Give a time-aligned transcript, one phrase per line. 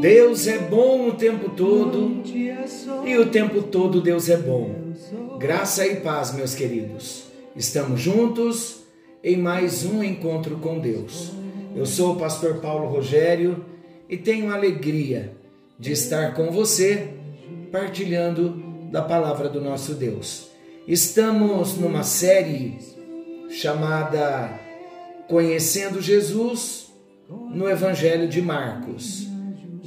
[0.00, 2.22] Deus é bom o tempo todo
[3.04, 4.74] e o tempo todo Deus é bom.
[5.38, 7.24] Graça e paz, meus queridos.
[7.54, 8.80] Estamos juntos
[9.22, 11.32] em mais um encontro com Deus.
[11.76, 13.62] Eu sou o pastor Paulo Rogério
[14.08, 15.34] e tenho a alegria
[15.78, 17.10] de estar com você
[17.70, 20.48] partilhando da palavra do nosso Deus.
[20.88, 22.78] Estamos numa série
[23.50, 24.58] chamada
[25.28, 26.90] Conhecendo Jesus
[27.28, 29.29] no Evangelho de Marcos.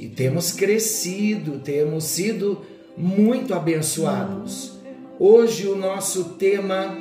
[0.04, 2.60] E temos crescido, temos sido
[2.94, 4.78] muito abençoados.
[5.18, 6.94] Hoje o nosso tema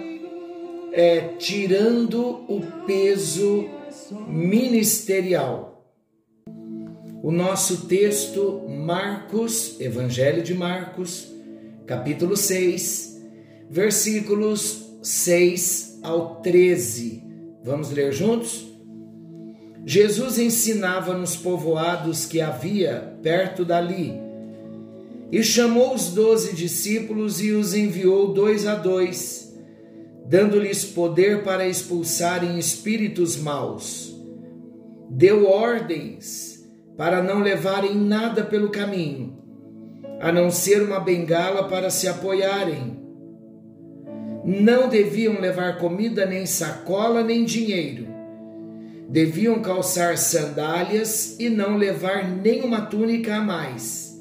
[0.94, 3.68] é tirando o peso
[4.26, 5.86] ministerial.
[7.22, 11.30] O nosso texto, Marcos, Evangelho de Marcos,
[11.86, 13.22] capítulo 6,
[13.70, 17.22] versículos 6 ao 13.
[17.66, 18.73] Vamos ler juntos?
[19.86, 24.14] Jesus ensinava nos povoados que havia perto dali
[25.30, 29.52] e chamou os doze discípulos e os enviou dois a dois,
[30.26, 34.16] dando-lhes poder para expulsarem espíritos maus.
[35.10, 36.64] Deu ordens
[36.96, 39.38] para não levarem nada pelo caminho,
[40.22, 43.02] a não ser uma bengala para se apoiarem.
[44.46, 48.13] Não deviam levar comida, nem sacola, nem dinheiro.
[49.14, 54.20] Deviam calçar sandálias e não levar nenhuma túnica a mais.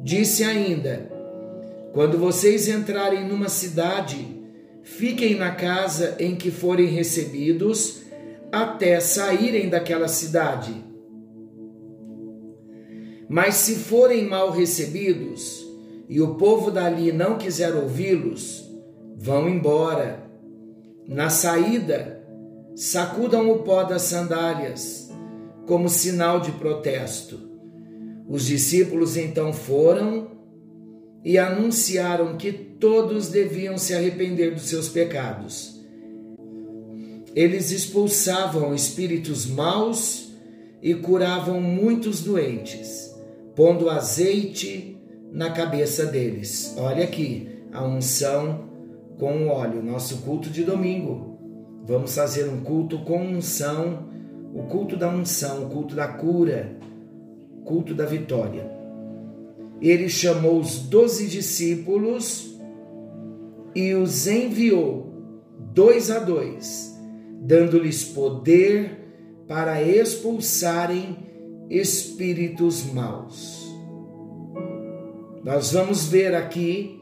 [0.00, 1.08] Disse ainda:
[1.92, 4.42] Quando vocês entrarem numa cidade,
[4.82, 8.02] fiquem na casa em que forem recebidos
[8.50, 10.74] até saírem daquela cidade.
[13.28, 15.64] Mas se forem mal recebidos
[16.08, 18.68] e o povo dali não quiser ouvi-los,
[19.16, 20.24] vão embora.
[21.06, 22.17] Na saída,
[22.78, 25.10] sacudam o pó das sandálias,
[25.66, 27.40] como sinal de protesto.
[28.28, 30.28] Os discípulos então foram
[31.24, 35.84] e anunciaram que todos deviam se arrepender dos seus pecados.
[37.34, 40.30] Eles expulsavam espíritos maus
[40.80, 43.12] e curavam muitos doentes,
[43.56, 44.96] pondo azeite
[45.32, 46.74] na cabeça deles.
[46.78, 48.68] Olha aqui, a unção
[49.18, 51.27] com o óleo, nosso culto de domingo.
[51.88, 54.10] Vamos fazer um culto com unção,
[54.54, 56.76] o culto da unção, o culto da cura,
[57.50, 58.70] o culto da vitória.
[59.80, 62.54] Ele chamou os doze discípulos
[63.74, 65.14] e os enviou,
[65.72, 66.94] dois a dois,
[67.40, 68.90] dando-lhes poder
[69.48, 71.16] para expulsarem
[71.70, 73.66] espíritos maus.
[75.42, 77.00] Nós vamos ver aqui,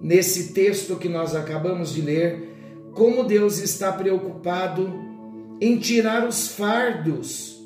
[0.00, 2.51] nesse texto que nós acabamos de ler,
[2.94, 4.92] como Deus está preocupado
[5.60, 7.60] em tirar os fardos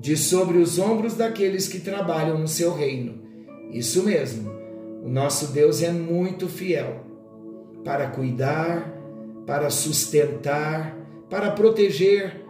[0.00, 3.20] de sobre os ombros daqueles que trabalham no seu reino.
[3.72, 4.50] Isso mesmo,
[5.02, 7.04] o nosso Deus é muito fiel
[7.84, 8.94] para cuidar,
[9.46, 10.96] para sustentar,
[11.28, 12.44] para proteger,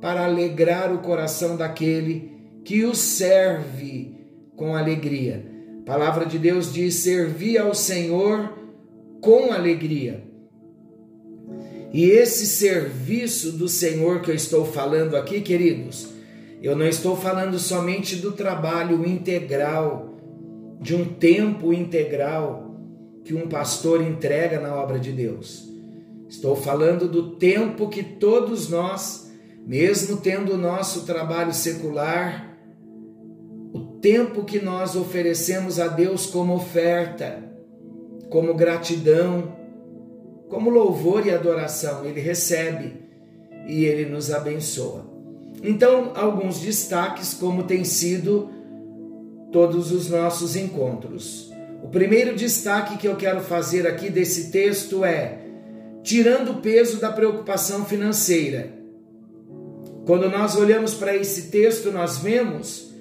[0.00, 4.16] para alegrar o coração daquele que o serve
[4.56, 5.46] com alegria.
[5.80, 8.52] A palavra de Deus diz: servir ao Senhor
[9.20, 10.27] com alegria.
[11.92, 16.08] E esse serviço do Senhor que eu estou falando aqui, queridos,
[16.62, 20.16] eu não estou falando somente do trabalho integral,
[20.80, 22.74] de um tempo integral
[23.24, 25.68] que um pastor entrega na obra de Deus.
[26.28, 29.32] Estou falando do tempo que todos nós,
[29.66, 32.58] mesmo tendo o nosso trabalho secular,
[33.72, 37.42] o tempo que nós oferecemos a Deus como oferta,
[38.28, 39.57] como gratidão,
[40.48, 42.94] como louvor e adoração, ele recebe
[43.66, 45.06] e ele nos abençoa.
[45.62, 48.48] Então, alguns destaques, como tem sido
[49.52, 51.52] todos os nossos encontros.
[51.82, 55.38] O primeiro destaque que eu quero fazer aqui desse texto é:
[56.02, 58.72] tirando o peso da preocupação financeira.
[60.06, 62.94] Quando nós olhamos para esse texto, nós vemos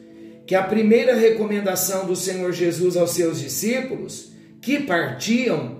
[0.45, 5.76] que a primeira recomendação do Senhor Jesus aos seus discípulos, que partiam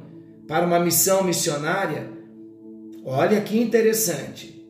[0.47, 2.09] para uma missão missionária,
[3.03, 4.65] olha que interessante.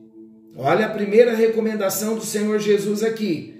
[0.55, 3.53] Olha a primeira recomendação do Senhor Jesus aqui.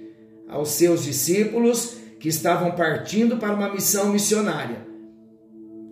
[0.49, 4.87] aos seus discípulos que estavam partindo para uma missão missionária.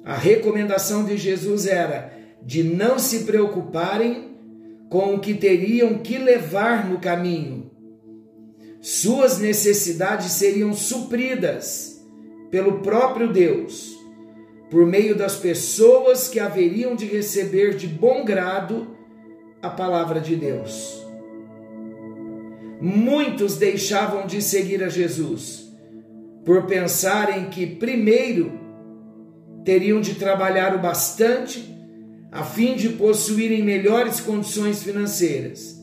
[0.04, 4.38] A recomendação de Jesus era de não se preocuparem
[4.90, 7.70] com o que teriam que levar no caminho.
[8.80, 12.02] Suas necessidades seriam supridas
[12.52, 13.95] pelo próprio Deus,
[14.76, 18.86] por meio das pessoas que haveriam de receber de bom grado
[19.62, 21.02] a palavra de Deus.
[22.82, 25.74] Muitos deixavam de seguir a Jesus
[26.44, 28.52] por pensarem que primeiro
[29.64, 31.74] teriam de trabalhar o bastante
[32.30, 35.82] a fim de possuírem melhores condições financeiras.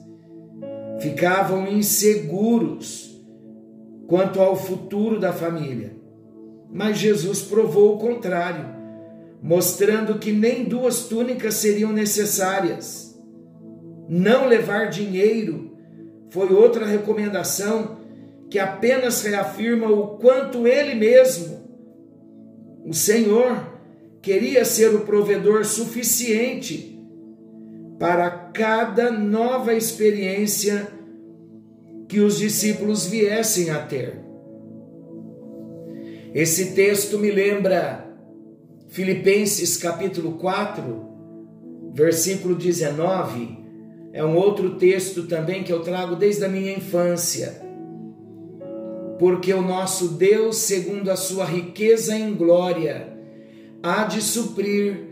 [1.00, 3.18] Ficavam inseguros
[4.06, 5.96] quanto ao futuro da família.
[6.70, 8.81] Mas Jesus provou o contrário,
[9.42, 13.20] mostrando que nem duas túnicas seriam necessárias.
[14.08, 15.76] Não levar dinheiro
[16.30, 17.98] foi outra recomendação
[18.48, 21.62] que apenas reafirma o quanto ele mesmo,
[22.84, 23.80] o Senhor,
[24.20, 27.00] queria ser o provedor suficiente
[27.98, 30.88] para cada nova experiência
[32.08, 34.20] que os discípulos viessem a ter.
[36.34, 38.01] Esse texto me lembra
[38.92, 43.58] Filipenses capítulo 4, versículo 19.
[44.12, 47.58] É um outro texto também que eu trago desde a minha infância.
[49.18, 53.16] Porque o nosso Deus, segundo a sua riqueza em glória,
[53.82, 55.08] há de suprir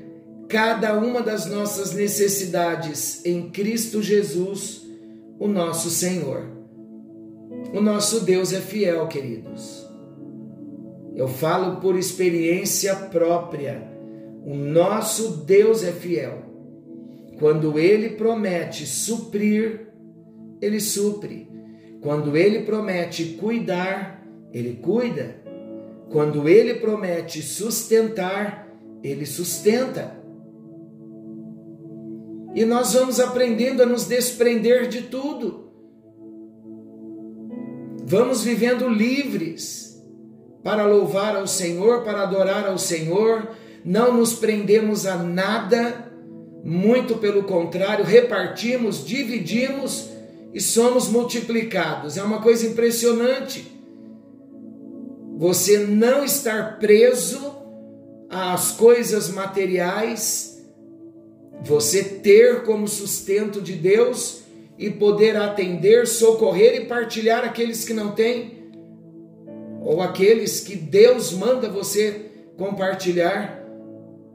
[0.47, 4.87] cada uma das nossas necessidades em Cristo Jesus,
[5.39, 6.45] o nosso Senhor.
[7.73, 9.90] O nosso Deus é fiel, queridos.
[11.15, 13.89] Eu falo por experiência própria.
[14.45, 16.43] O nosso Deus é fiel.
[17.39, 19.89] Quando ele promete suprir,
[20.61, 21.49] ele supre.
[22.01, 25.37] Quando ele promete cuidar, ele cuida.
[26.11, 28.69] Quando ele promete sustentar,
[29.03, 30.19] ele sustenta.
[32.55, 35.71] E nós vamos aprendendo a nos desprender de tudo.
[38.05, 39.90] Vamos vivendo livres
[40.63, 43.49] para louvar ao Senhor, para adorar ao Senhor,
[43.85, 46.11] não nos prendemos a nada,
[46.63, 50.11] muito pelo contrário, repartimos, dividimos
[50.53, 52.17] e somos multiplicados.
[52.17, 53.71] É uma coisa impressionante.
[55.39, 57.57] Você não estar preso
[58.29, 60.63] às coisas materiais,
[61.63, 64.43] você ter como sustento de Deus
[64.79, 68.60] e poder atender, socorrer e partilhar aqueles que não têm,
[69.81, 73.65] ou aqueles que Deus manda você compartilhar.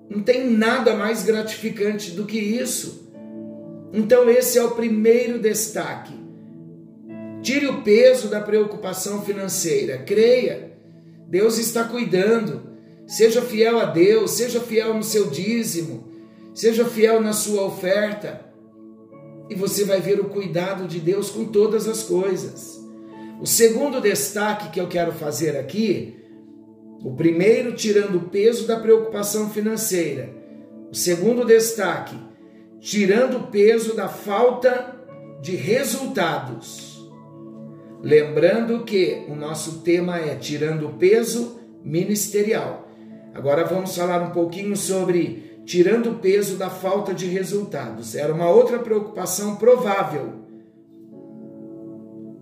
[0.09, 3.11] Não tem nada mais gratificante do que isso.
[3.93, 6.13] Então, esse é o primeiro destaque.
[7.41, 10.65] Tire o peso da preocupação financeira, creia
[11.27, 12.75] Deus está cuidando.
[13.07, 16.11] Seja fiel a Deus, seja fiel no seu dízimo,
[16.53, 18.45] seja fiel na sua oferta.
[19.49, 22.83] E você vai ver o cuidado de Deus com todas as coisas.
[23.39, 26.23] O segundo destaque que eu quero fazer aqui,
[27.03, 30.29] o primeiro tirando o peso da preocupação financeira.
[30.89, 32.15] O segundo destaque,
[32.79, 34.95] tirando o peso da falta
[35.41, 36.95] de resultados.
[38.01, 42.87] Lembrando que o nosso tema é tirando o peso ministerial.
[43.33, 48.15] Agora vamos falar um pouquinho sobre tirando o peso da falta de resultados.
[48.15, 50.44] Era uma outra preocupação provável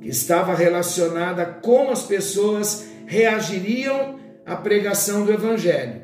[0.04, 6.02] estava relacionada a como as pessoas reagiriam à pregação do evangelho.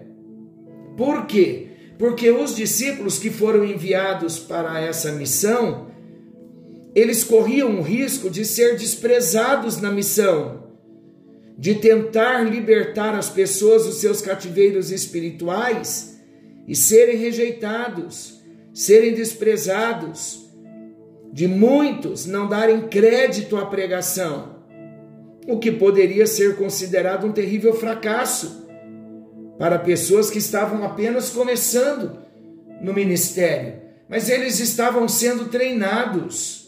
[0.97, 1.67] Por quê?
[1.97, 5.89] Porque os discípulos que foram enviados para essa missão
[6.95, 10.63] eles corriam o risco de ser desprezados na missão,
[11.57, 16.19] de tentar libertar as pessoas dos seus cativeiros espirituais
[16.67, 18.41] e serem rejeitados,
[18.73, 20.48] serem desprezados,
[21.31, 24.57] de muitos não darem crédito à pregação,
[25.47, 28.67] o que poderia ser considerado um terrível fracasso
[29.57, 32.17] para pessoas que estavam apenas começando
[32.81, 36.59] no ministério, mas eles estavam sendo treinados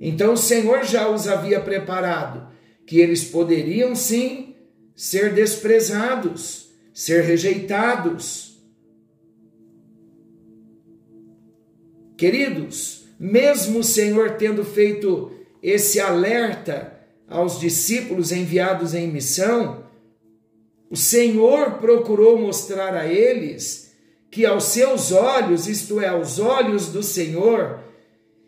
[0.00, 2.48] então o Senhor já os havia preparado,
[2.86, 4.54] que eles poderiam sim
[4.94, 8.62] ser desprezados, ser rejeitados.
[12.16, 16.92] Queridos, mesmo o Senhor tendo feito esse alerta
[17.26, 19.86] aos discípulos enviados em missão,
[20.90, 23.96] o Senhor procurou mostrar a eles
[24.30, 27.80] que aos seus olhos, isto é, aos olhos do Senhor,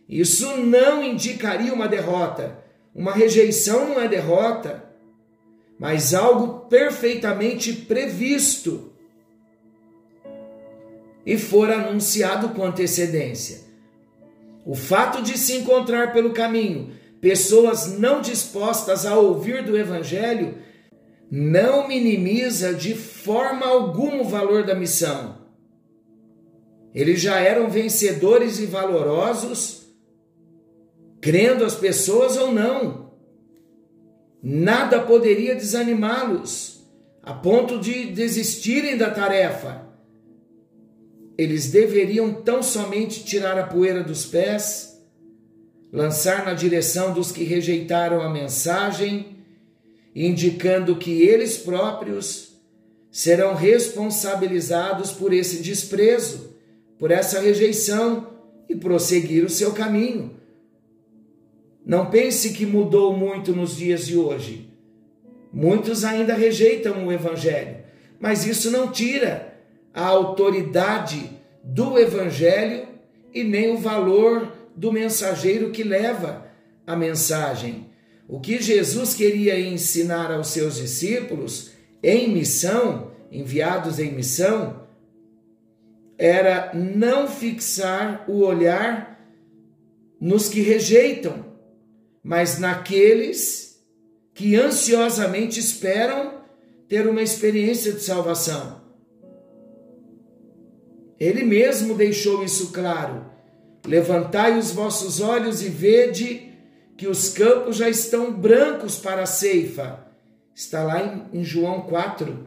[0.06, 2.62] isso não indicaria uma derrota.
[2.94, 4.84] Uma rejeição não é derrota,
[5.78, 8.92] mas algo perfeitamente previsto
[11.24, 13.65] e for anunciado com antecedência.
[14.66, 20.58] O fato de se encontrar pelo caminho pessoas não dispostas a ouvir do Evangelho
[21.30, 25.38] não minimiza de forma alguma o valor da missão.
[26.92, 29.86] Eles já eram vencedores e valorosos,
[31.20, 33.12] crendo as pessoas ou não.
[34.42, 36.84] Nada poderia desanimá-los
[37.22, 39.85] a ponto de desistirem da tarefa.
[41.36, 45.02] Eles deveriam tão somente tirar a poeira dos pés,
[45.92, 49.36] lançar na direção dos que rejeitaram a mensagem,
[50.14, 52.56] indicando que eles próprios
[53.10, 56.54] serão responsabilizados por esse desprezo,
[56.98, 58.28] por essa rejeição
[58.68, 60.36] e prosseguir o seu caminho.
[61.84, 64.68] Não pense que mudou muito nos dias de hoje.
[65.52, 67.76] Muitos ainda rejeitam o Evangelho,
[68.18, 69.45] mas isso não tira
[69.96, 71.30] a autoridade
[71.64, 72.86] do Evangelho
[73.32, 76.46] e nem o valor do mensageiro que leva
[76.86, 77.86] a mensagem.
[78.28, 81.70] O que Jesus queria ensinar aos seus discípulos
[82.02, 84.86] em missão, enviados em missão,
[86.18, 89.18] era não fixar o olhar
[90.20, 91.42] nos que rejeitam,
[92.22, 93.82] mas naqueles
[94.34, 96.42] que ansiosamente esperam
[96.86, 98.75] ter uma experiência de salvação.
[101.18, 103.24] Ele mesmo deixou isso claro.
[103.86, 106.52] Levantai os vossos olhos e vede
[106.96, 110.06] que os campos já estão brancos para a ceifa.
[110.54, 112.46] Está lá em, João 4,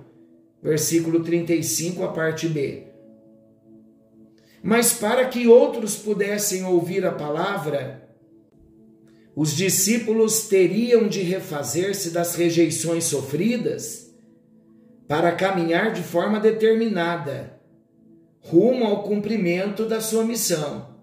[0.61, 2.83] versículo 35, a parte B.
[4.61, 8.09] Mas para que outros pudessem ouvir a palavra,
[9.35, 14.13] os discípulos teriam de refazer-se das rejeições sofridas
[15.07, 17.58] para caminhar de forma determinada
[18.41, 20.95] rumo ao cumprimento da sua missão.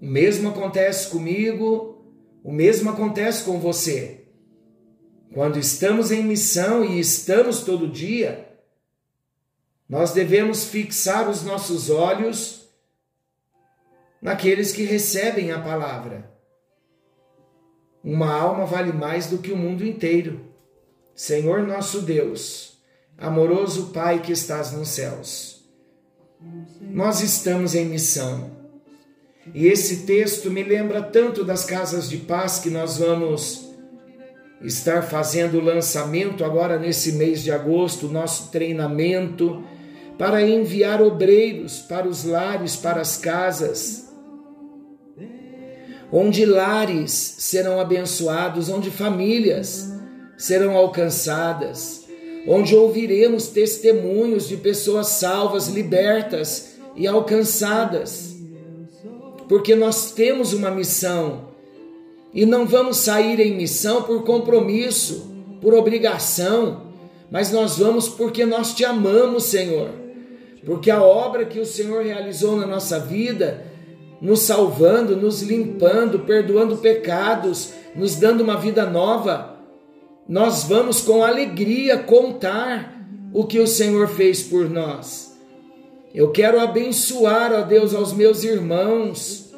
[0.00, 2.04] O mesmo acontece comigo,
[2.42, 4.24] o mesmo acontece com você.
[5.32, 8.46] Quando estamos em missão e estamos todo dia,
[9.88, 12.68] nós devemos fixar os nossos olhos
[14.20, 16.32] naqueles que recebem a palavra.
[18.02, 20.46] Uma alma vale mais do que o mundo inteiro.
[21.14, 22.78] Senhor nosso Deus,
[23.18, 25.55] amoroso Pai que estás nos céus
[26.80, 28.50] nós estamos em missão.
[29.54, 33.70] E esse texto me lembra tanto das casas de paz que nós vamos
[34.62, 39.62] estar fazendo o lançamento agora nesse mês de agosto, nosso treinamento
[40.18, 44.10] para enviar obreiros para os lares, para as casas,
[46.10, 49.92] onde lares serão abençoados, onde famílias
[50.38, 52.05] serão alcançadas
[52.46, 58.36] onde ouviremos testemunhos de pessoas salvas, libertas e alcançadas.
[59.48, 61.48] Porque nós temos uma missão
[62.32, 66.82] e não vamos sair em missão por compromisso, por obrigação,
[67.30, 69.90] mas nós vamos porque nós te amamos, Senhor.
[70.64, 73.64] Porque a obra que o Senhor realizou na nossa vida,
[74.20, 79.55] nos salvando, nos limpando, perdoando pecados, nos dando uma vida nova,
[80.28, 85.36] nós vamos com alegria contar o que o Senhor fez por nós.
[86.12, 89.54] Eu quero abençoar, ó Deus, aos meus irmãos,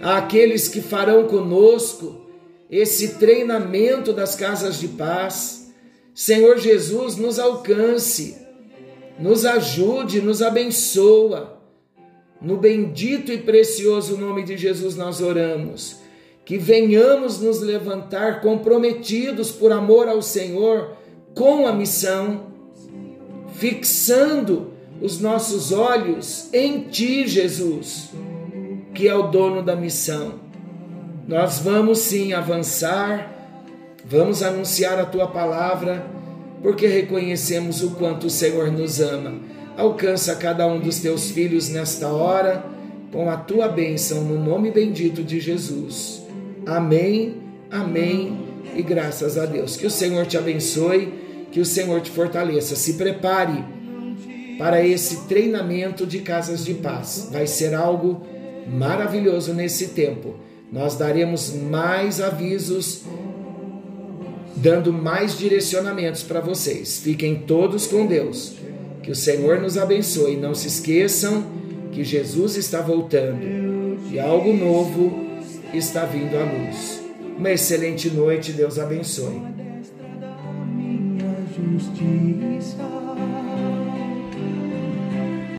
[0.00, 2.26] àqueles que farão conosco
[2.70, 5.72] esse treinamento das casas de paz.
[6.14, 8.36] Senhor Jesus, nos alcance,
[9.18, 11.60] nos ajude, nos abençoa.
[12.40, 15.99] No bendito e precioso nome de Jesus nós oramos
[16.50, 20.96] que venhamos nos levantar comprometidos por amor ao Senhor
[21.32, 22.46] com a missão,
[23.54, 28.10] fixando os nossos olhos em Ti, Jesus,
[28.92, 30.40] que é o dono da missão.
[31.28, 33.32] Nós vamos sim avançar,
[34.04, 36.04] vamos anunciar a Tua palavra,
[36.60, 39.34] porque reconhecemos o quanto o Senhor nos ama.
[39.76, 42.64] Alcança cada um dos Teus filhos nesta hora
[43.12, 46.28] com a Tua bênção, no nome bendito de Jesus.
[46.66, 47.36] Amém,
[47.70, 48.38] amém
[48.74, 49.76] e graças a Deus.
[49.76, 51.12] Que o Senhor te abençoe,
[51.50, 52.76] que o Senhor te fortaleça.
[52.76, 53.64] Se prepare
[54.58, 57.28] para esse treinamento de casas de paz.
[57.32, 58.26] Vai ser algo
[58.68, 60.34] maravilhoso nesse tempo.
[60.70, 63.02] Nós daremos mais avisos,
[64.54, 67.00] dando mais direcionamentos para vocês.
[67.02, 68.54] Fiquem todos com Deus.
[69.02, 70.36] Que o Senhor nos abençoe.
[70.36, 71.44] Não se esqueçam
[71.90, 73.40] que Jesus está voltando
[74.12, 75.29] e algo novo
[75.72, 77.02] está vindo à luz.
[77.36, 79.40] Uma excelente noite, Deus abençoe.